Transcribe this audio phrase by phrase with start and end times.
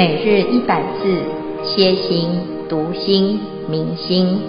[0.00, 1.22] 每日一百字，
[1.62, 2.30] 歇心、
[2.70, 4.40] 读心、明心，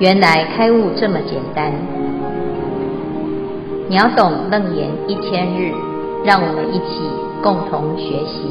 [0.00, 1.72] 原来开悟这么简单。
[3.88, 5.70] 秒懂楞严一千日，
[6.24, 6.98] 让我们一起
[7.44, 8.42] 共同学习。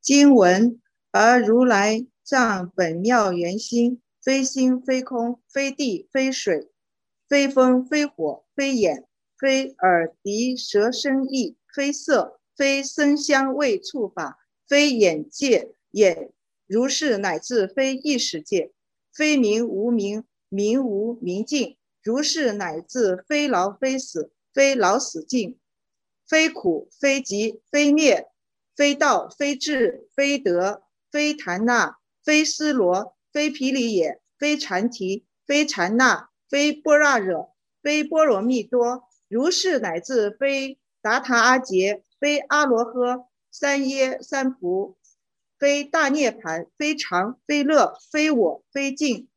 [0.00, 0.80] 经文：
[1.12, 6.70] 而如来藏本妙圆心，非心非空，非地非水，
[7.28, 9.04] 非风非火，非眼
[9.38, 11.56] 非耳鼻舌身意。
[11.76, 16.32] 非色，非声香味触法，非眼界眼，
[16.66, 18.72] 如是乃至非意识界，
[19.12, 25.58] 非名无名，名无明尽，如是乃至非老非死，非老死尽，
[26.26, 28.26] 非苦非集非灭，
[28.74, 37.50] 非道非智非得，非檀那非斯罗，非毗梨也，非禅提非禅那，非般若惹，
[37.82, 40.78] 非波罗蜜多，如是乃至非。
[41.06, 44.96] 达他阿杰，非阿罗呵，三耶三菩，
[45.56, 49.28] 非大涅槃，非常非乐，非我非净。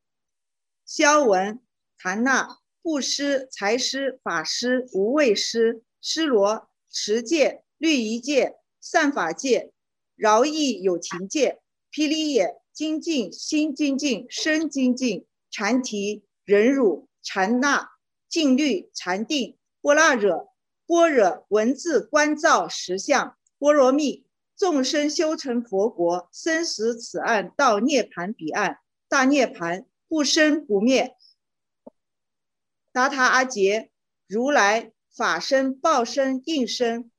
[0.83, 1.59] 消文
[1.95, 9.71] 檀那布施财施法施无畏施施罗持戒律仪戒善法戒
[10.15, 17.91] 饶益有情戒毗梨也精进心精进身精进禅提忍辱禅那
[18.27, 20.49] 静虑禅定般若惹。
[20.89, 24.25] 般若文字观照实相，波罗蜜
[24.57, 31.15] 众生修成佛国，生死此岸到涅槃彼岸，大涅槃不生不灭。
[32.91, 33.91] 达他阿杰
[34.25, 37.11] 如来法身报身应身，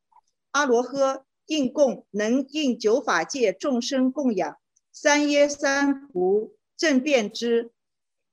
[0.51, 4.59] 阿罗呵应供能应九法界众生供养，
[4.91, 7.71] 三耶三菩正遍知，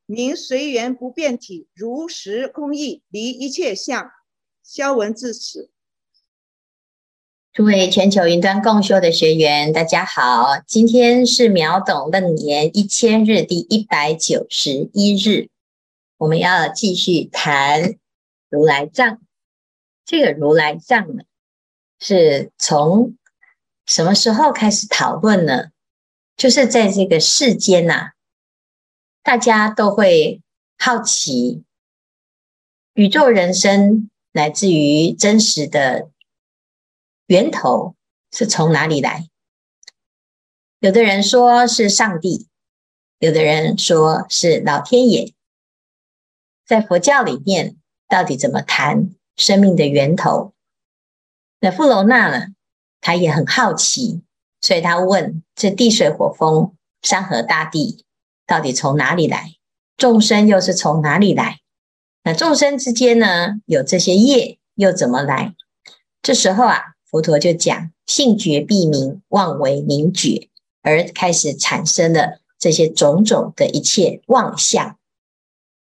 [0.08, 4.12] 名随缘不变体，如实空义离一切相。
[4.68, 5.72] 消文至此。
[7.54, 15.48] 诸位全球云端共修的学员，大家好，今天是秒懂楞严一千日第一百九十一日，
[16.18, 17.96] 我们要继续谈
[18.50, 19.22] 如来藏。
[20.04, 21.24] 这个如来藏呢，
[22.02, 23.16] 是从
[23.86, 25.70] 什么时候开始讨论呢？
[26.36, 28.12] 就是在这个世间呐、啊，
[29.24, 30.42] 大家都会
[30.78, 31.64] 好奇
[32.96, 34.10] 宇宙人生。
[34.38, 36.12] 来自于真实的
[37.26, 37.96] 源头
[38.32, 39.28] 是从哪里来？
[40.78, 42.48] 有的人说是上帝，
[43.18, 45.34] 有的人说是老天爷。
[46.68, 47.78] 在佛教里面，
[48.08, 50.54] 到底怎么谈生命的源头？
[51.60, 52.54] 那富楼那呢？
[53.02, 54.22] 他也很好奇，
[54.62, 58.06] 所以他问：这地水火风、山河大地
[58.46, 59.56] 到底从哪里来？
[59.98, 61.60] 众生又是从哪里来？
[62.28, 65.56] 那众生之间呢，有这些业又怎么来？
[66.22, 70.50] 这时候啊，佛陀就讲：性觉必明，妄为明觉，
[70.82, 74.98] 而开始产生了这些种种的一切妄相。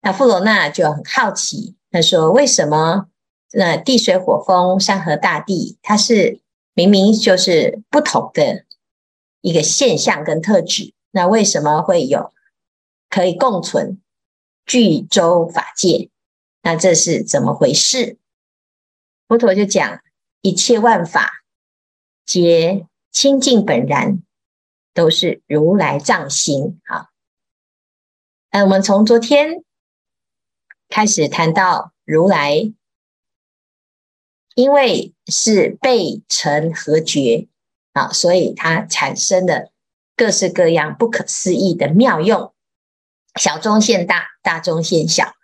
[0.00, 3.06] 那富罗那就很好奇，他说：为什么
[3.52, 6.40] 那地水火风、山河大地，它是
[6.74, 8.64] 明明就是不同的
[9.40, 12.32] 一个现象跟特质，那为什么会有
[13.08, 14.00] 可以共存
[14.66, 16.10] 具周法界？
[16.64, 18.16] 那这是怎么回事？
[19.28, 20.00] 佛陀就讲，
[20.40, 21.44] 一切万法
[22.24, 24.22] 皆清净本然，
[24.94, 26.80] 都是如来藏心。
[26.86, 27.10] 好，
[28.50, 29.62] 那我们从昨天
[30.88, 32.72] 开始谈到如来，
[34.54, 37.46] 因为是被尘合觉
[37.92, 39.70] 啊，所以它产生了
[40.16, 42.54] 各式各样不可思议的妙用，
[43.38, 45.34] 小中现大，大中现小。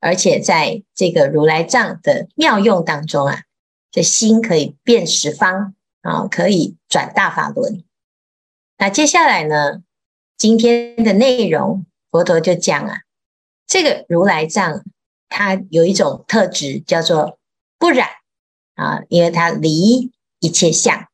[0.00, 3.42] 而且在这个如来藏的妙用当中啊，
[3.90, 7.82] 这心可以变十方啊，可以转大法轮。
[8.76, 9.82] 那接下来呢，
[10.36, 13.00] 今天的内容，佛陀就讲啊，
[13.66, 14.84] 这个如来藏
[15.28, 17.38] 它有一种特质叫做
[17.76, 18.08] 不染
[18.76, 21.08] 啊，因为它离一切相。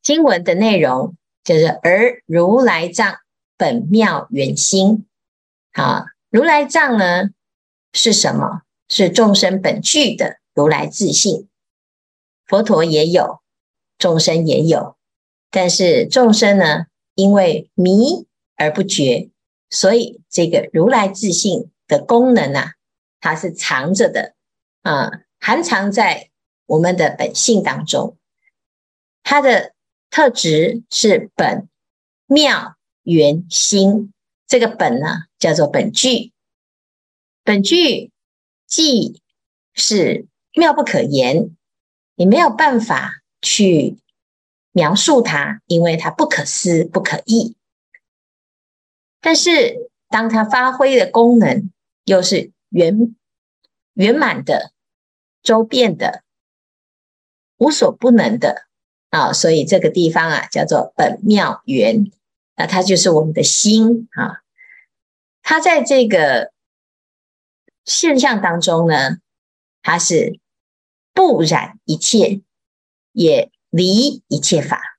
[0.00, 3.18] 经文的内容就是而如来藏
[3.56, 5.06] 本妙圆心
[5.72, 6.06] 啊。
[6.30, 7.30] 如来藏呢
[7.92, 8.62] 是什么？
[8.88, 11.48] 是众生本具的如来自性。
[12.44, 13.40] 佛陀也有，
[13.98, 14.96] 众生也有，
[15.50, 19.30] 但是众生呢，因为迷而不觉，
[19.68, 22.74] 所以这个如来自性的功能啊，
[23.20, 24.34] 它是藏着的
[24.82, 26.30] 啊，含藏在
[26.66, 28.16] 我们的本性当中。
[29.22, 29.72] 它的
[30.10, 31.68] 特质是本
[32.26, 34.12] 妙圆心。
[34.50, 36.32] 这个本呢，叫做本具，
[37.44, 38.10] 本具
[38.66, 39.22] 既
[39.74, 41.56] 是妙不可言，
[42.16, 43.96] 你没有办法去
[44.72, 47.54] 描述它，因为它不可思不可议。
[49.20, 51.70] 但是，当它发挥的功能
[52.04, 53.14] 又是圆
[53.94, 54.72] 圆满的、
[55.44, 56.24] 周遍的、
[57.56, 58.66] 无所不能的
[59.10, 62.10] 啊，所以这个地方啊叫做本妙圆，
[62.60, 64.42] 那它就是我们的心啊。
[65.40, 66.52] 它在这个
[67.86, 69.16] 现象当中呢，
[69.80, 70.38] 它是
[71.14, 72.42] 不染一切，
[73.12, 74.98] 也离一切法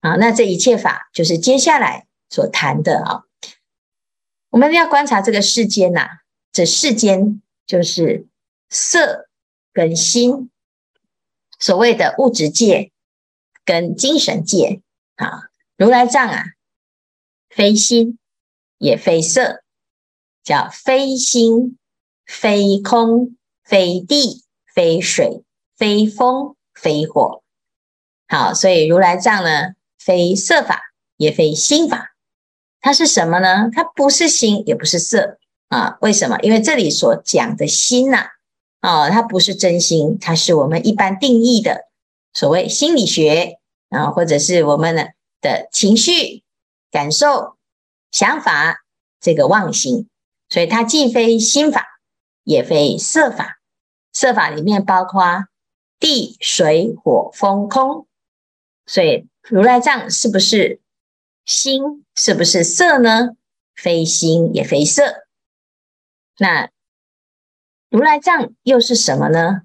[0.00, 0.16] 啊。
[0.16, 3.22] 那这一切法就是接下来所谈的啊。
[4.50, 6.08] 我们要观察这个世间呐、啊，
[6.50, 8.26] 这世间就是
[8.68, 9.28] 色
[9.72, 10.50] 跟心，
[11.60, 12.90] 所谓的物质界
[13.64, 14.82] 跟精神界
[15.14, 15.44] 啊。
[15.76, 16.44] 如来藏啊，
[17.54, 18.18] 非心
[18.78, 19.62] 也非色，
[20.42, 21.76] 叫非心，
[22.24, 24.42] 非空，非地，
[24.74, 25.42] 非水，
[25.76, 27.42] 非风，非火。
[28.26, 30.80] 好，所以如来藏呢，非色法，
[31.18, 32.14] 也非心法。
[32.80, 33.68] 它是什么呢？
[33.70, 35.38] 它不是心，也不是色
[35.68, 35.98] 啊。
[36.00, 36.38] 为什么？
[36.40, 38.28] 因为这里所讲的心呐，
[38.80, 41.82] 啊，它不是真心，它是我们一般定义的
[42.32, 43.58] 所谓心理学
[43.90, 45.12] 啊，或者是我们的
[45.42, 46.41] 的情绪、
[46.92, 47.56] 感受、
[48.12, 48.84] 想法
[49.18, 50.08] 这个妄心。
[50.48, 51.84] 所以它既非心法，
[52.44, 53.58] 也非色法。
[54.12, 55.46] 色法里面包括
[55.98, 58.06] 地、水、火、风、空。
[58.86, 60.80] 所以如来藏是不是？
[61.44, 63.30] 心是不是色呢？
[63.74, 65.26] 非心也非色。
[66.38, 66.70] 那
[67.88, 69.62] 如来藏又是什么呢？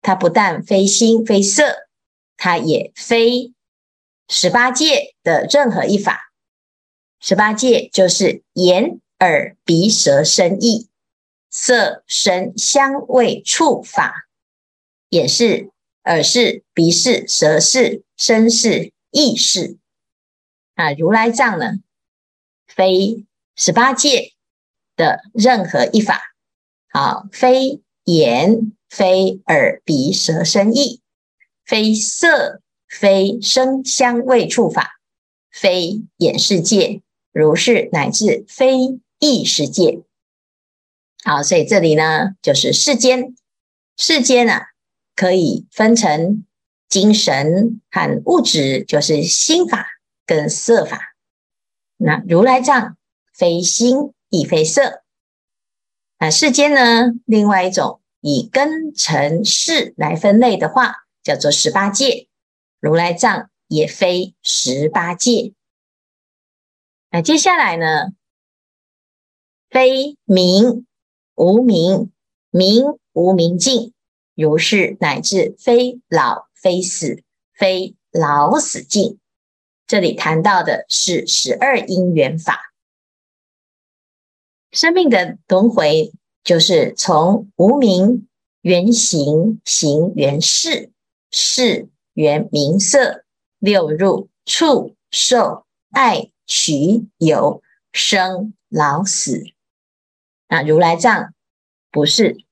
[0.00, 1.88] 它不但非心非色，
[2.36, 3.52] 它也非
[4.28, 6.27] 十八界的任何一法。
[7.20, 10.88] 十八界就是眼、耳、鼻、舌、身、意、
[11.50, 14.28] 色、声、香、味、触法，
[15.10, 15.70] 眼是、
[16.04, 19.78] 耳是、鼻是、舌是、身是、意识。
[20.74, 21.80] 啊，如来藏呢，
[22.66, 23.26] 非
[23.56, 24.34] 十八界
[24.94, 26.22] 的任何一法，
[26.88, 31.00] 好，非眼，非耳，鼻，舌，身，意，
[31.64, 35.00] 非色，非声，香，味，触法，
[35.50, 37.02] 非眼识界，
[37.32, 40.02] 如是乃至非意世界。
[41.24, 43.34] 好，所以这里呢，就是世间，
[43.96, 44.68] 世间啊，
[45.14, 46.44] 可以分成
[46.88, 49.86] 精神和物质，就是心法。
[50.26, 51.14] 跟色法，
[51.96, 52.98] 那如来藏
[53.32, 55.02] 非心亦非色。
[56.18, 62.28] 那世间呢，另外一种以根尘世来分类的话，叫做十八界。
[62.78, 65.54] 如来藏也非十八界。
[67.10, 68.12] 那接下来呢，
[69.70, 70.86] 非名
[71.34, 72.12] 无名，
[72.50, 73.94] 名无明尽，
[74.34, 77.22] 如是乃至非老非死，
[77.54, 79.18] 非老死尽。
[79.86, 82.74] 这里谈到的是十二因缘法，
[84.70, 86.12] 生命的轮回
[86.44, 88.28] 就是从无名
[88.60, 90.92] 缘行，行缘识，
[91.30, 93.24] 识缘名色，
[93.58, 97.62] 六入触受爱取有
[97.92, 99.44] 生老死。
[100.48, 101.32] 那如来藏
[101.92, 102.44] 不是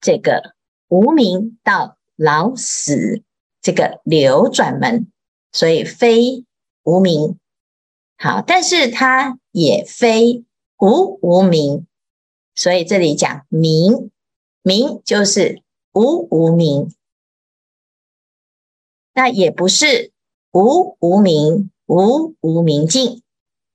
[0.00, 0.54] 这个
[0.86, 3.24] 无名到老死
[3.60, 5.10] 这个流转门。
[5.52, 6.44] 所以非
[6.82, 7.38] 无名，
[8.18, 10.44] 好，但是它也非
[10.76, 11.86] 无无名，
[12.54, 14.10] 所以这里讲名，
[14.60, 15.62] 名就是
[15.94, 16.94] 无无名，
[19.14, 20.12] 那也不是
[20.52, 23.22] 无无名，无无明尽，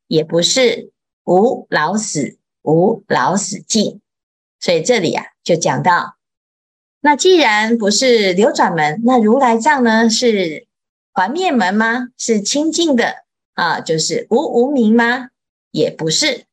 [0.07, 0.91] 也不是
[1.25, 4.01] 无老死，无老死尽，
[4.59, 6.17] 所以这里啊就讲到，
[6.99, 10.67] 那既然不是流转门，那如来藏呢是？
[11.13, 12.07] 还灭门吗？
[12.17, 15.27] 是清净的啊，就是无无明吗？
[15.69, 16.45] 也不是，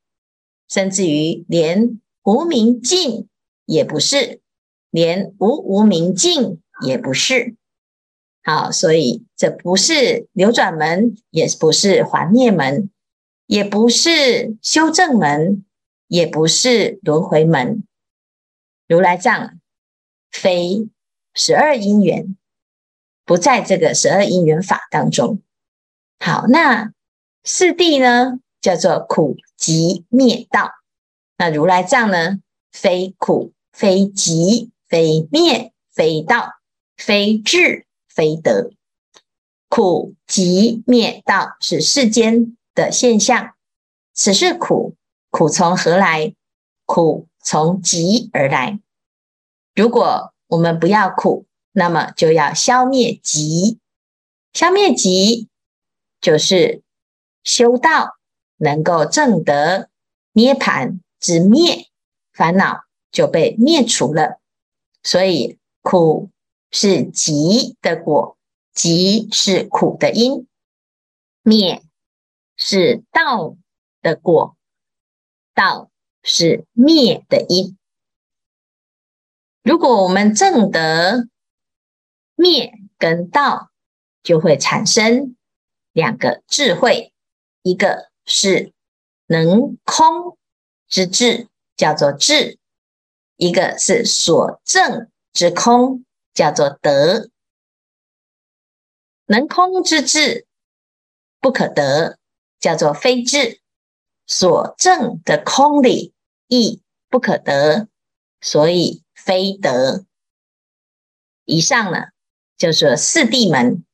[0.68, 3.28] 甚至于连无明尽
[3.66, 4.40] 也不是，
[4.90, 7.54] 连无无明尽也不是。
[8.48, 12.88] 好，所以这不是流转门，也不是还灭门，
[13.46, 15.66] 也不是修正门，
[16.06, 17.84] 也不是轮回门。
[18.86, 19.60] 如来藏
[20.30, 20.88] 非
[21.34, 22.38] 十二因缘。
[23.26, 25.42] 不在这个十二因缘法当中。
[26.18, 26.94] 好，那
[27.44, 30.70] 四谛呢，叫做苦集灭道。
[31.36, 32.38] 那如来藏呢，
[32.72, 36.54] 非苦，非集，非灭，非道，
[36.96, 37.84] 非智，
[38.18, 38.72] 非得。
[39.68, 43.54] 苦集灭道是世间的现象。
[44.12, 44.96] 此是苦，
[45.30, 46.34] 苦从何来？
[46.84, 48.80] 苦从集而来。
[49.76, 51.44] 如果我们不要苦。
[51.72, 53.78] 那么就要消灭集，
[54.52, 55.48] 消灭集
[56.20, 56.82] 就是
[57.44, 58.16] 修道
[58.56, 59.88] 能够证得
[60.32, 61.86] 涅槃之灭，
[62.32, 62.80] 烦恼
[63.12, 64.40] 就被灭除了。
[65.04, 66.30] 所以苦
[66.70, 68.36] 是集的果，
[68.72, 70.46] 集是苦的因，
[71.42, 71.82] 灭
[72.56, 73.56] 是道
[74.02, 74.56] 的果，
[75.54, 75.90] 道
[76.22, 77.76] 是灭的因。
[79.62, 81.28] 如果我们证得
[82.34, 83.70] 灭跟道，
[84.22, 85.36] 就会产生
[85.92, 87.12] 两个智慧，
[87.62, 88.72] 一个是
[89.26, 90.38] 能空
[90.86, 92.58] 之智，叫做智；
[93.36, 96.04] 一个是所证之空，
[96.38, 97.30] 叫做得。
[99.26, 100.46] 能空之智
[101.40, 102.16] 不可得，
[102.60, 103.58] 叫做非智；
[104.24, 106.14] 所证的空理
[106.46, 107.88] 亦不可得，
[108.40, 110.04] 所以非得。
[111.44, 112.10] 以上呢，
[112.56, 113.84] 就是四谛门，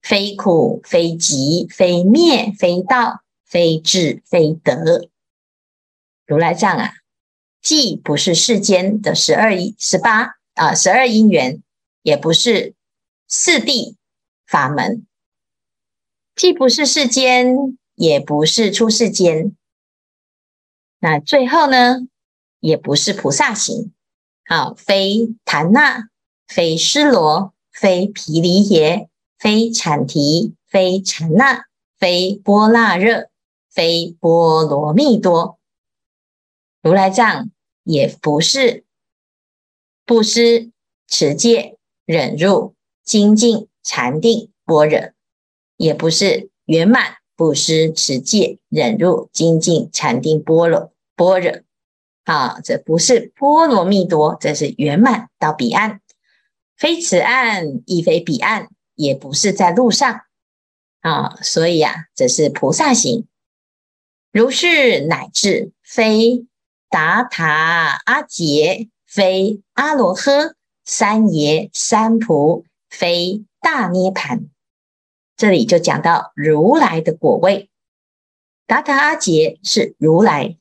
[0.00, 5.10] 非苦非集非灭非道非智非得。
[6.26, 6.92] 如来藏啊，
[7.60, 11.60] 既不是世间的十二一十八啊十二因缘，
[12.02, 12.74] 也不是
[13.26, 13.96] 四谛
[14.46, 15.06] 法门，
[16.36, 19.56] 既不是世间，也不是出世间。
[21.00, 22.06] 那最后呢，
[22.60, 23.92] 也不是菩萨行，
[24.44, 26.08] 啊，非檀那，
[26.46, 27.54] 非尸罗。
[27.74, 31.64] 非毗梨耶，非阐提，非禅那，
[31.98, 33.30] 非波那热，
[33.70, 35.58] 非波罗蜜多。
[36.82, 37.50] 如来藏
[37.82, 38.84] 也不是
[40.04, 40.70] 布施、
[41.08, 45.12] 持戒、忍辱、精进、禅定、般若，
[45.76, 51.60] 也不是圆满不施、持戒、忍辱、精进、禅定、般若、般若。
[52.24, 56.00] 啊，这不是波罗蜜多，这是圆满到彼岸。
[56.76, 60.20] 非此岸，亦非彼岸，也不是在路上
[61.00, 63.26] 啊，所以啊，这是菩萨行。
[64.30, 66.46] 如是乃至非
[66.88, 70.54] 达塔阿杰，非阿罗呵，
[70.94, 74.48] 三爷三菩，非大涅槃。
[75.38, 77.70] 这里就讲到如来的果位。
[78.66, 80.58] 达达阿杰是如来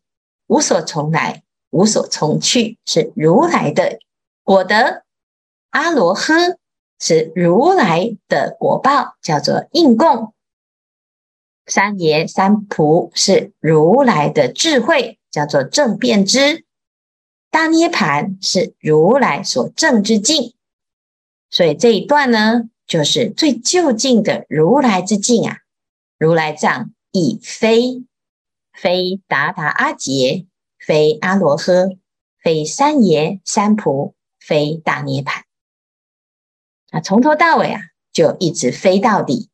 [0.48, 4.00] 无所从来，无所从去，是如来的
[4.42, 5.04] 果德。
[5.72, 6.58] 阿罗呵
[6.98, 10.32] 是如来的果报，叫做应供；
[11.66, 16.64] 三爷三菩是如来的智慧，叫做正遍知；
[17.52, 20.56] 大涅槃是如来所证之境。
[21.50, 25.58] 所以这一段呢，就是最究竟的如来之境啊！
[26.18, 28.06] 如来藏亦非
[28.72, 30.48] 非达达阿杰，
[30.80, 31.90] 非阿罗呵，
[32.40, 35.42] 非三耶三菩，非大涅槃。
[36.92, 37.82] 啊，从头到尾啊，
[38.14, 39.50] 就一直飞到底。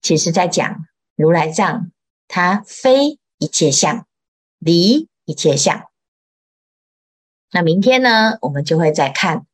[0.00, 0.86] 其实，在讲
[1.16, 1.92] 如来藏，
[2.28, 4.06] 它非一切相，
[4.58, 5.91] 离一切相。
[7.52, 9.46] 那明天呢，我们就会再看。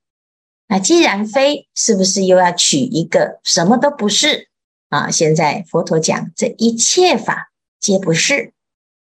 [0.69, 4.49] 那既然非，是不是又要取一个什么都不是
[4.89, 5.11] 啊？
[5.11, 7.51] 现在佛陀讲，这一切法
[7.81, 8.53] 皆不是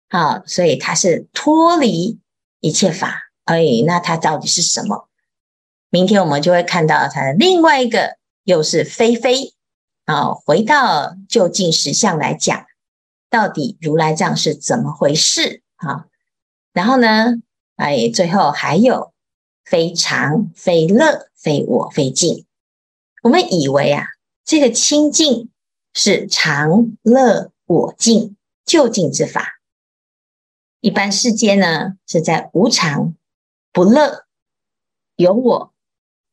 [0.08, 2.18] 啊，所以它是脱离
[2.60, 3.30] 一切法。
[3.44, 5.08] 哎，那它到底是什么？
[5.88, 9.54] 明天我们就会看到它的另外一个，又是非非
[10.06, 10.32] 啊。
[10.32, 12.64] 回到究竟实相来讲，
[13.28, 16.06] 到底如来藏是怎么回事啊？
[16.72, 17.34] 然后呢，
[17.80, 19.14] 哎，最后还有
[19.64, 22.44] 非常、非乐、非我、非净。
[23.22, 24.04] 我们以为啊，
[24.44, 25.48] 这个清净
[25.94, 29.62] 是常、乐、我、净就近之法。
[30.80, 33.14] 一般世间呢，是在无常、
[33.72, 34.26] 不乐、
[35.16, 35.72] 有我。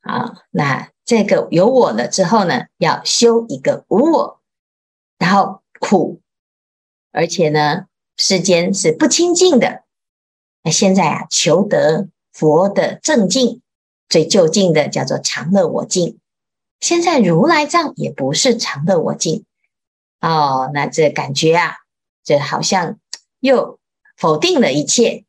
[0.01, 4.41] 啊，那这个有我了之后呢，要修一个无我，
[5.17, 6.19] 然后苦，
[7.13, 7.85] 而且呢，
[8.17, 9.86] 世间是不清净的。
[10.63, 13.61] 那现在啊，求得佛的正境，
[14.09, 16.19] 最究竟的叫做常乐我净。
[16.79, 19.45] 现在如来藏也不是常乐我净
[20.21, 21.75] 哦，那这感觉啊，
[22.23, 22.99] 这好像
[23.39, 23.79] 又
[24.15, 25.23] 否定了一切。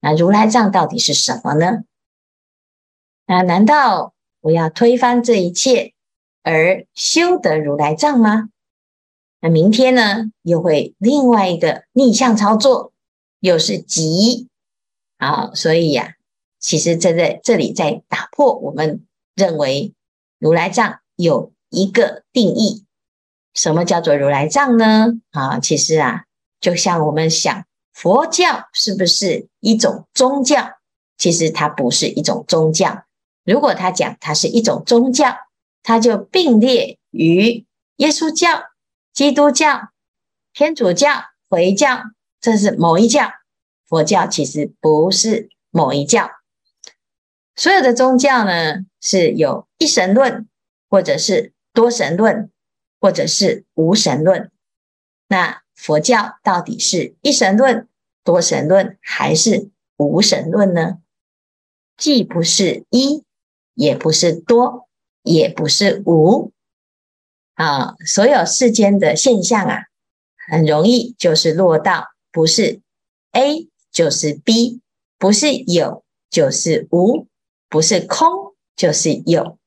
[0.00, 1.84] 那如来藏到底是什么呢？
[3.26, 5.94] 那难道我要推翻这一切
[6.42, 8.48] 而修得如来藏吗？
[9.40, 12.91] 那明天呢，又会另外一个逆向操作，
[13.42, 14.48] 又是集
[15.18, 15.50] 啊！
[15.52, 16.14] 所以呀、
[16.60, 19.94] 其实这在这里在打破我们认为
[20.38, 22.86] 如来藏有一个定义。
[23.52, 25.08] 什么叫做如来藏呢？
[25.32, 26.24] 啊，其实啊，
[26.60, 30.78] 就像我们想佛教是不是一种宗教？
[31.18, 33.04] 其实它不是一种宗教。
[33.44, 35.36] 如果他讲它是一种宗教，
[35.82, 38.70] 它就并列于耶稣教、
[39.12, 39.88] 基督教、
[40.54, 42.04] 天主教、回教，
[42.42, 43.30] 这是某一教。
[43.88, 46.30] 佛教其实不是某一教，
[47.54, 50.48] 所有的宗教呢，是有一神论，
[50.88, 52.50] 或者是多神论，
[52.98, 54.50] 或者是无神论。
[55.28, 57.86] 那佛教到底是一神论、
[58.24, 60.98] 多神论，还是无神论呢？
[61.98, 63.24] 既不是一，
[63.74, 64.88] 也不是多，
[65.22, 66.50] 也不是无。
[67.52, 69.82] 啊，所有世间的现象啊，
[70.48, 72.80] 很容易就是落到不是
[73.32, 73.68] A。
[73.92, 74.80] 就是 B，
[75.18, 77.26] 不是有就是无，
[77.68, 79.58] 不是空就是有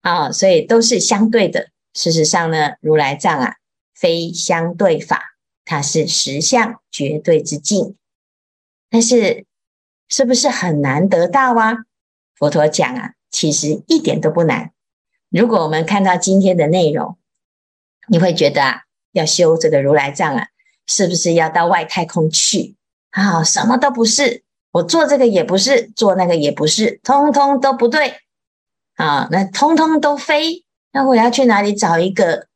[0.00, 1.68] 啊，所以都是相对的。
[1.92, 3.56] 事实上呢，如来藏啊，
[3.94, 7.94] 非相对法，它是实相绝对之境。
[8.88, 9.44] 但是
[10.08, 11.84] 是不是很难得到啊？
[12.34, 14.72] 佛陀讲啊，其实一点都不难。
[15.28, 17.18] 如果我们看到今天的内容，
[18.08, 20.48] 你会觉得啊，要修这个如来藏啊，
[20.86, 22.76] 是不是要到外太空去？
[23.10, 28.14] 啊，什么都不是，我做这个也不是，做那个也不是，通通都不对。
[28.96, 32.46] 啊，那通通都非，那我要去哪里找一个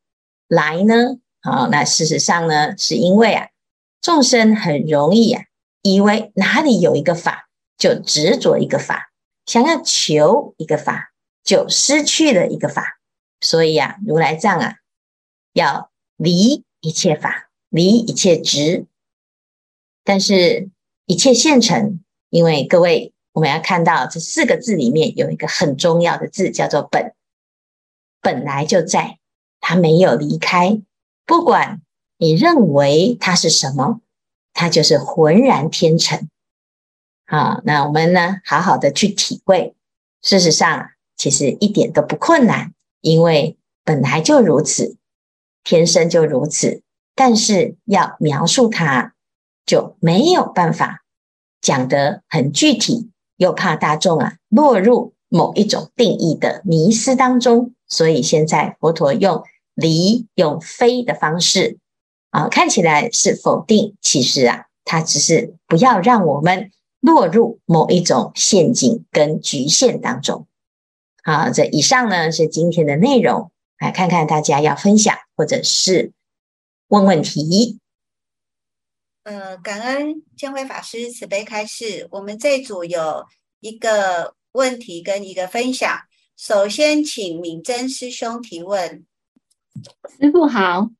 [0.47, 1.18] 来呢？
[1.40, 3.49] 啊，那事实上呢，是因为啊，
[4.00, 5.42] 众生很容易啊，
[5.82, 9.11] 以为哪里有一个法，就执着一个法，
[9.47, 12.99] 想要求一个法，就失去了一个法。
[13.40, 14.75] 所以啊，如来藏啊，
[15.52, 18.87] 要离一切法，离一切执。
[20.05, 20.71] 但是，
[21.07, 27.15] 一切现成，因为各位，我们要看到这四个字里面有一个很重要的字，叫做“本”，
[28.23, 29.19] 本来就在，
[29.61, 30.81] 它没有离开。
[31.27, 31.83] 不管
[32.17, 34.01] 你认为它是什么，
[34.55, 36.29] 它就是浑然天成。
[37.26, 39.75] 好，那我们呢，好好的去体会。
[40.23, 44.97] 事实上，其实一点都不困难，因为本来就如此，
[45.63, 46.83] 天生就如此。
[47.19, 49.13] 但是要描述它。
[49.67, 51.04] 就没有办法
[51.61, 61.76] 讲得很具体，又怕大众啊落入某一种定义的迷思当中，所以现在佛陀用离、用非的方式
[62.31, 70.47] 啊，看起来是否定，其实啊，它只是不要让我们落入某一种陷阱跟局限当中。
[71.23, 76.13] 好，这以上呢是今天的内容，来看看大家要分享或者是
[76.89, 77.79] 问问题。
[79.25, 82.09] 呃，感恩见辉法师慈悲开示。
[82.13, 83.27] 我们这组有
[83.61, 86.01] 一个问题跟一个分享。
[86.35, 89.05] 首先，请敏真师兄提问。
[90.19, 90.91] 师父好，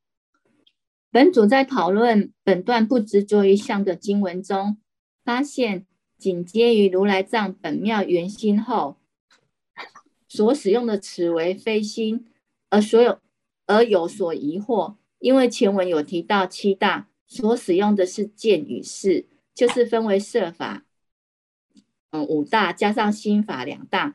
[1.11, 4.79] 本组在讨论本段不执着于相的经文中，
[5.25, 5.87] 发现
[6.19, 8.99] 紧接于如来藏本妙圆心后，
[10.29, 12.27] 所使用的词为非心，
[12.69, 13.21] 而所有
[13.65, 17.07] 而有所疑惑，因为前文有提到七大。
[17.31, 20.85] 所使用的是见与识，就是分为色法，
[22.11, 24.15] 嗯，五大加上心法两大，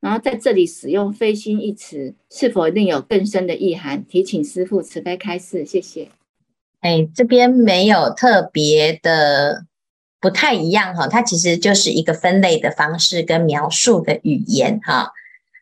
[0.00, 4.02] 然后在这里使用非心一词，是否另有更深的意涵？
[4.06, 6.08] 提请师父慈悲开示，谢谢。
[6.80, 9.66] 哎，这边没有特别的
[10.18, 15.12] 不太一样哈，它其实就是一个分类的方式跟描述的语言哈。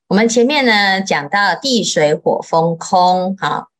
[0.06, 3.70] 我们前面呢讲到地水火风空哈，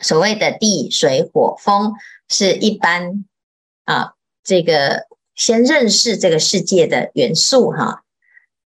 [0.00, 1.94] 所谓的地水火风。
[2.28, 3.24] 是一般
[3.84, 5.06] 啊，这个
[5.36, 8.02] 先认识这个世界的元素哈。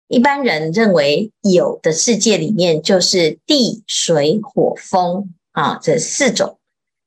[0.07, 6.59] 一般人认为有的世界里面就是地、水、火、风啊，这四种。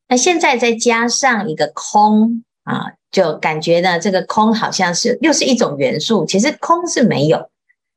[0.08, 6.26] 那现在再加上一个空啊，就感觉呢，这个空好像是又是一种元素。
[6.26, 7.52] 其实空是没有，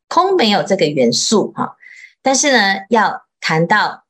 [0.09, 1.77] 空没有这个元素哈。
[2.21, 4.04] 但是呢，要谈到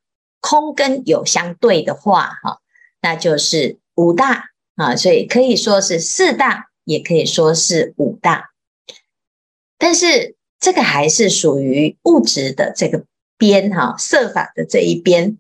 [0.45, 2.61] 空跟有相对的话哈，
[3.01, 3.79] 那就是。
[3.97, 8.51] 五大啊，所以可以说是四大，也可以说是五大。
[9.79, 13.05] 但是这个还是属于物质的这个
[13.39, 15.39] 边哈，色法的这一边。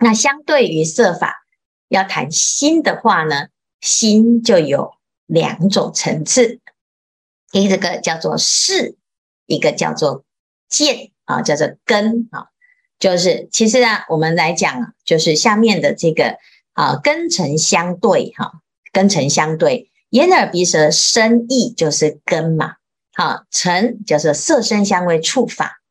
[0.00, 1.46] 那相对于色法，
[1.88, 3.48] 要谈心的话呢，
[3.80, 4.92] 心就有
[5.24, 6.60] 两种层次，
[7.52, 8.98] 一个叫做事，
[9.46, 10.26] 一个叫做
[10.68, 12.48] 见啊，叫做根啊。
[13.02, 16.38] 就是其实啊，我们来讲，就是下面的这个。
[16.74, 18.50] 啊，根尘相对，哈，
[18.94, 22.76] 根尘相对，眼耳鼻舌身意就是根嘛，
[23.12, 25.82] 好，尘就是色声香味触法。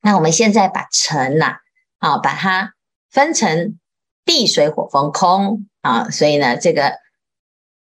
[0.00, 1.58] 那我们现在把尘呐，
[1.98, 2.74] 啊，把它
[3.12, 3.78] 分成
[4.24, 6.94] 地水火风空啊，所以呢，这个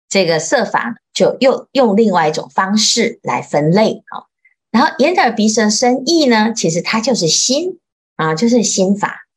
[0.08, 4.30] 这个色法就又用另外一种方式来分类啊。
[4.70, 7.80] 然后眼耳鼻舌身意呢，其实它就是心
[8.15, 9.28] 啊，就是心法。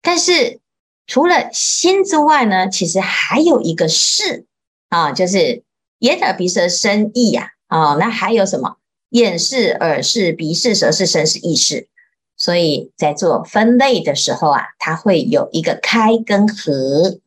[0.00, 0.60] 但是
[1.06, 4.46] 除了心之外呢，其实还有一个识
[4.88, 5.62] 啊，就是
[5.98, 7.50] 眼耳鼻舌身意呀。
[7.66, 8.76] 啊，那还有什么？
[9.10, 11.88] 眼识、耳识、鼻识、舌识、身是、意识。
[12.36, 17.18] 所以在做分类的时候啊，它会有一个开跟合。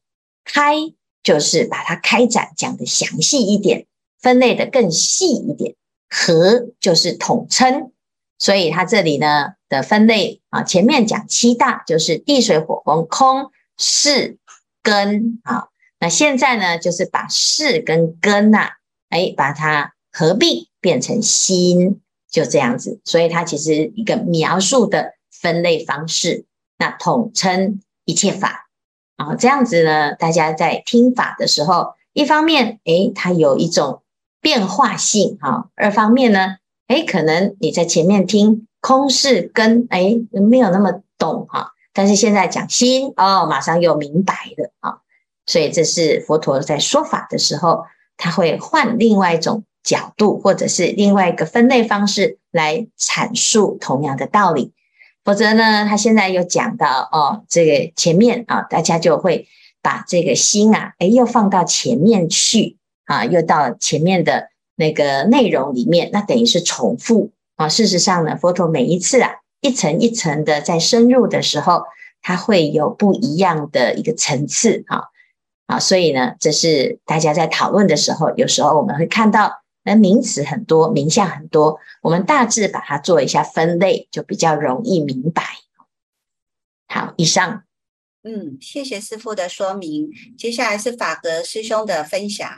[0.43, 0.75] 开
[1.23, 3.87] 就是把它开展讲得详细一点，
[4.19, 5.75] 分类得更细一点。
[6.07, 7.91] 合就是统称。
[8.39, 14.37] 所以它这里呢的分类啊，前面讲七大就是地水火风空是
[14.83, 15.69] 根啊，
[15.99, 18.69] 那现在呢就是把是跟根呐、啊，
[19.09, 19.91] 哎，把它。
[20.17, 21.99] 合并变成心，
[22.31, 26.45] 就这样子，所以它其实一个描述的分类方式，
[26.77, 28.69] 那统称一切法
[29.17, 34.03] 啊，这样子呢，大家在听法的时候，一方面，诶，它有一种
[34.39, 44.97] 变化性哈；二方面呢，诶，可能你在前面听空是跟，诶，没有那么懂哈，但是现在讲心哦，马上又明白了啊，
[45.45, 47.85] 所以这是佛陀在说法的时候，
[48.17, 49.63] 他会换另外一种。
[49.85, 54.73] 角度，或者是另外一个分类方式来阐述同样的道理，
[55.23, 59.47] 否则呢，他现在又讲到哦，这个前面啊，大家就会
[59.83, 67.67] 把这个心啊，诶，又放到前面去啊，又到前面的那个内容里面，那等于是重复啊。
[67.67, 71.83] 事实上呢，佛陀每一次啊，一层一层的在深入的时候，
[72.21, 75.03] 它会有不一样的一个层次啊
[75.67, 79.61] 啊，所以呢，这是大家在讨论的时候，有时候我们会看到。
[79.87, 85.43] 那名词很多，名相很多，我们大致把它做一下分类，就比较容易明白。
[86.87, 87.61] 好，以上。
[88.23, 90.09] 嗯，谢谢师父的说明。
[90.35, 92.49] 接下来是法格师兄的分享。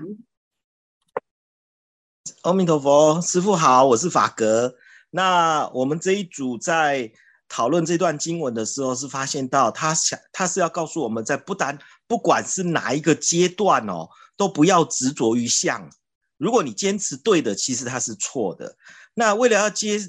[2.41, 4.75] 阿弥陀佛，师傅好，我是法格。
[5.09, 7.11] 那我们这一组在
[7.47, 15.89] 讨论这段经文的时候，是发现到他想，他是要告诉我们在不单不管是哪一个阶段哦，都不要执着于相。
[16.37, 18.75] 如果你坚持对的，其实它是错的。
[19.13, 19.99] 那为了要接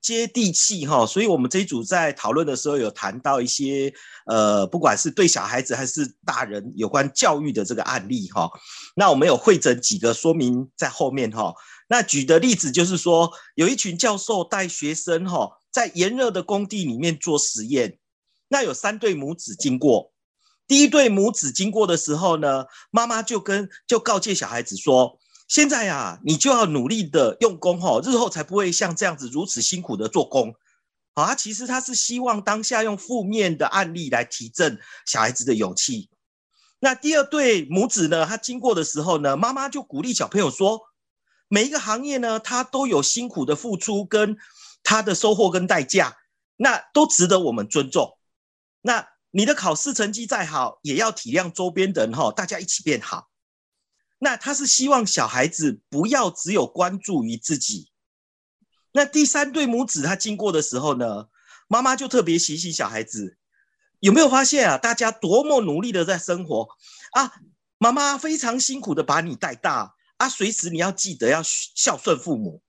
[0.00, 3.92] 接地气哈，所以我们这一组在讨论的时候有谈到一些
[4.26, 8.50] 呃，不管是对小孩子还是大人有关教育的这个案例哈。
[8.96, 11.54] 那我们有汇整几个说明在后面哈。
[11.88, 17.98] 那举的例子就是说，有一群教授带学生哈，在炎热的工地里面做实验。
[18.48, 20.12] 那有三对母子经过，
[20.66, 25.18] 第一对母子经过的时候呢，妈妈就跟就告诫小孩子说。
[25.54, 30.52] 现在呀、啊，你就要努力的用功哈，日后才不会像这样子如此辛苦的做工。
[31.12, 36.10] 啊，其实他是希望当下用负面的案例来提振小孩子的勇气。
[36.80, 40.80] 那第二对母子呢，他经过的时候呢，妈妈就鼓励小朋友说，
[41.46, 44.36] 每一个行业呢，他都有辛苦的付出跟
[44.82, 46.16] 他的收获跟代价，
[46.56, 48.18] 那都值得我们尊重。
[48.82, 53.28] 那你的考试成绩再好，也要体谅周边的人哈，大家一起变好。
[54.24, 57.90] 那他是希望小孩子不要只有关注于自己。
[58.92, 61.26] 那第三对母子他经过的时候呢，
[61.68, 63.36] 妈妈就特别提醒小孩子，
[64.00, 64.78] 有没有发现啊？
[64.78, 66.68] 大家多么努力的在生活
[67.12, 67.30] 啊！
[67.76, 72.62] 妈妈非常辛苦的把你带大啊，随时你要记得要孝顺父母。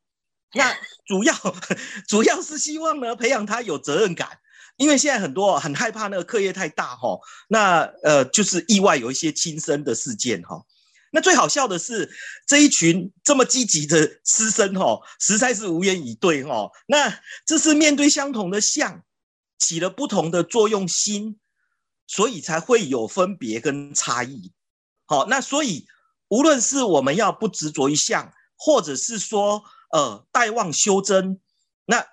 [0.53, 1.33] 那主要
[2.09, 4.39] 主要是希望呢，培养他有责任感，
[4.75, 10.65] 因为现在很多很害怕那个课业太大哈，那呃就是意外有一些轻生的事件哈。
[11.15, 12.11] 那最好笑的是，
[12.45, 16.69] 这一群这么积极的师生哈，实在是无言以对哈。
[16.87, 19.01] 那这是面对相同的相，
[19.57, 21.39] 起了不同的作用心，
[22.05, 24.51] 所以才会有分别跟差异。
[25.05, 25.87] 好，那所以
[26.27, 31.39] 无论是我们要不执着于相，或者是说呃待望修真，
[31.85, 32.05] 那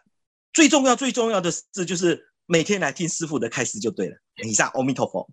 [0.53, 4.17] 最重要最重要的事就是每天来听师父的开示就对了。
[4.45, 5.29] 以上，阿弥陀佛。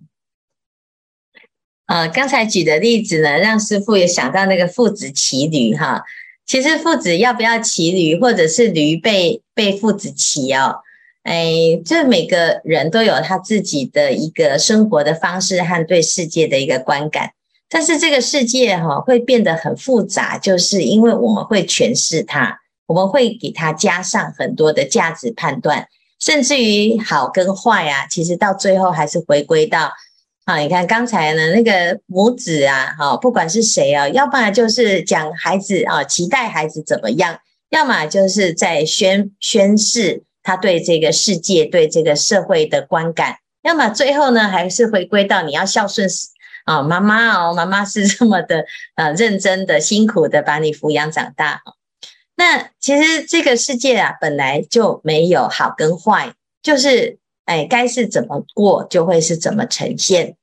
[1.89, 6.03] 呃，刚才举的例子呢，让师父也想到那个父子骑驴哈。
[6.45, 10.75] 其实父子要不要骑驴，或者是驴被被父子骑哦，
[11.23, 17.31] 哎，这每个人都有他自己的一个生活的方式和对世界的一个观感。
[17.67, 25.87] 但是这个世界哈会变得很复杂，就是因为我们会诠释它，我们会给它加上很多的价值判断，
[26.19, 29.91] 甚至于好跟坏啊，其实到最后还是回归到。
[30.49, 46.09] 啊，你看刚才呢，那个母子啊，哈，不管是谁啊，要不然就是讲孩子啊，期待孩子怎么样，要么就是在宣宣示他对这个世界、对这个社会的观感，要么最后呢，还是回归到你要孝顺
[46.65, 51.61] 啊，妈妈哦，妈妈是这么的呃认真的、辛苦的把你抚养长大。
[52.37, 56.33] 那其实这个世界啊，本来就没有好跟坏，
[56.63, 60.37] 就是哎，该是怎么过就会是怎么呈现。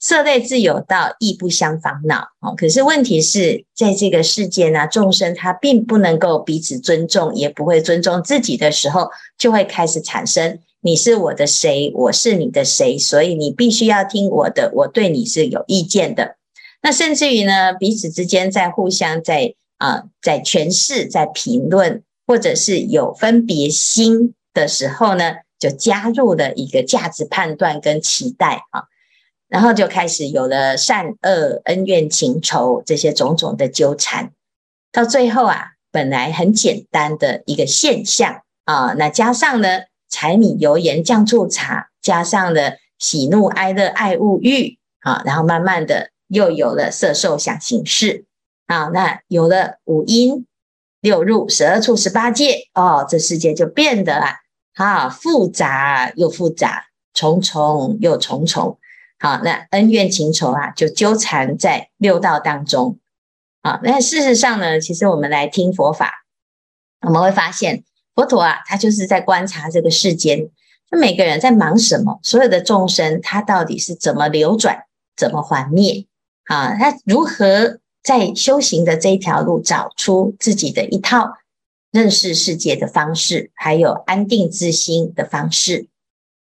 [0.00, 2.28] 色类自有道，亦不相妨恼。
[2.40, 16.36] 哦，可是问题是在这个世界呢，众生他并不能够彼此尊重，也不会尊重自己的时候，就会开始产生你是我的谁，我是你的谁，所以你必须要听我的，我对你是有意见的。
[16.80, 28.84] 那甚至于呢，彼此之间在互相在啊、在诠释、在评论，或者是有分别心的时候呢，就加入了一个价值判断跟期待啊。
[29.48, 34.32] 然后就开始有了善恶、恩怨情仇这些种种的纠缠，
[34.92, 39.80] 到最后啊，本来很简单的一个现象啊，那加上呢
[40.10, 48.26] 柴米油盐酱醋茶，加上了喜怒哀乐爱恶欲啊，然后慢慢的又有了色受想行识
[48.66, 50.46] 啊，那有了五阴
[51.00, 54.34] 六入十二处十八界哦，这世界就变得啊，
[54.74, 56.84] 啊复杂又复杂，
[57.14, 58.78] 重重又重重。
[59.20, 62.98] 好，那恩怨情仇啊，就纠缠在六道当中。
[63.62, 66.24] 啊，那事实上呢，其实我们来听佛法，
[67.00, 67.82] 我们会发现
[68.14, 70.48] 佛陀啊，他就是在观察这个世间，
[70.92, 74.84] 那每个人在忙什么，所有的众生他到底是怎么流转，
[75.16, 76.06] 怎么还灭？
[76.44, 81.38] 啊，他如何在修行的这一条路找出自己的一套
[81.90, 85.88] 认识世界的方式，还有安定自心的方式。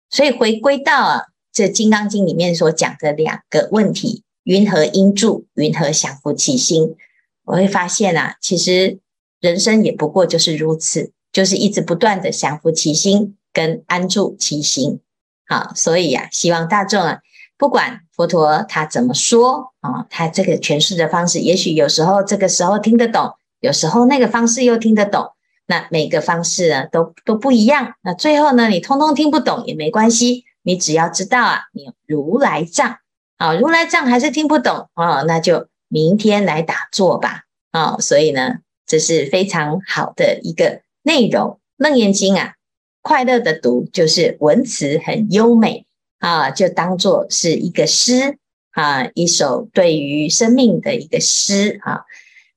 [0.10, 1.25] 所以回归到啊。
[1.55, 5.45] 这《金刚经》里面所讲的两个问题：云何应住？
[5.53, 6.97] 云何降伏其心？
[7.45, 8.99] 我会发现啊，其实
[9.39, 14.99] 人生也不过就是如此，就是一直不断的降伏其心跟安住其心。
[15.47, 17.19] 好，所以啊，希望大众啊，
[17.57, 25.29] 不管佛陀他怎么说啊，他这个诠释的方式，也许有时候这个时候听得懂，有时候那个方式又听得懂。
[25.67, 27.93] 那每个方式呢，都都不一样。
[28.03, 30.43] 那最后呢，你通通听不懂也没关系。
[30.65, 32.97] 你只要知道啊，你如来藏
[33.38, 37.97] 啊，如来藏还是听不懂啊，那就明天来打坐吧啊。
[37.99, 38.56] 所以呢，
[38.88, 41.60] 这是非常好的一个内容。
[41.78, 42.56] 楞严经啊，
[43.01, 45.86] 快乐的读就是文词很优美
[46.17, 48.38] 啊，就当做是一个诗
[48.71, 52.06] 啊，一首对于生命的一个诗啊。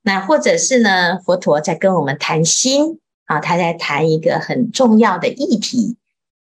[0.01, 5.97] 那或者是呢，佛陀在跟我们谈心啊，他在谈一个很重要的议题。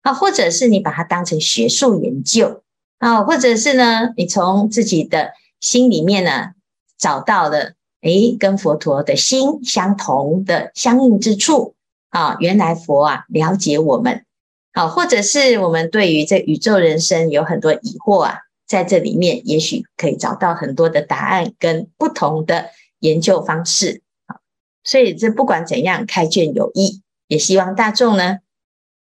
[0.09, 2.63] 啊，或者是你把它当成学术研究
[2.99, 6.53] 啊，或者是呢，你从自己的心里面呢
[6.97, 11.75] 找到了，诶，跟佛陀的心相同的相应之处
[12.09, 14.25] 啊，原来佛啊了解我们，
[14.73, 24.41] 好，或者是我们对于这宇宙人生有很多疑惑啊，在这里面也许可以找到很多的答案跟不同的研究方式啊，
[24.83, 28.39] 所以这不管怎样，开卷有益，也希望大众呢，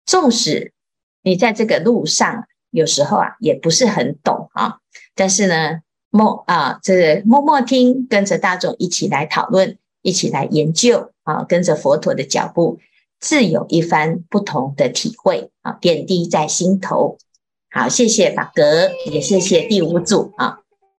[0.03, 0.73] 纵使。
[1.25, 4.77] 你在这个路上，有时候啊，也不是很懂啊。
[5.15, 5.79] 但是呢，
[6.11, 12.77] 默啊，这个默默听，跟着大众一起来讨论，一起来研究啊，跟着佛陀的脚步，
[13.19, 17.17] 自有一番不同的体会啊，点滴在心头。
[17.71, 20.59] 好，谢谢法格，也谢谢第五组啊。